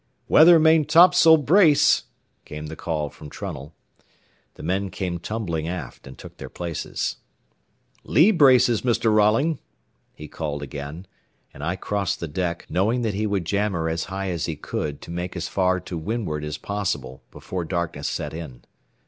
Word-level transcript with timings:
"Weather 0.27 0.57
maintopsail 0.59 1.45
brace!" 1.45 2.05
came 2.43 2.65
the 2.65 2.75
call 2.75 3.11
from 3.11 3.29
Trunnell. 3.29 3.75
The 4.55 4.63
men 4.63 4.89
came 4.89 5.19
tumbling 5.19 5.67
aft 5.67 6.07
and 6.07 6.17
took 6.17 6.37
their 6.37 6.49
places. 6.49 7.17
"Lee 8.03 8.31
braces, 8.31 8.81
Mr. 8.81 9.13
Rolling," 9.13 9.59
he 10.15 10.27
called 10.27 10.63
again, 10.63 11.05
and 11.53 11.63
I 11.63 11.75
crossed 11.75 12.19
the 12.19 12.27
deck, 12.27 12.65
knowing 12.67 13.03
that 13.03 13.13
he 13.13 13.27
would 13.27 13.45
jam 13.45 13.73
her 13.73 13.87
as 13.87 14.05
high 14.05 14.31
as 14.31 14.47
he 14.47 14.55
could 14.55 15.01
to 15.01 15.11
make 15.11 15.35
as 15.37 15.47
far 15.47 15.79
to 15.81 15.97
windward 15.99 16.43
as 16.43 16.57
possible 16.57 17.21
before 17.29 17.63
darkness 17.63 18.07
set 18.07 18.33
in. 18.33 18.63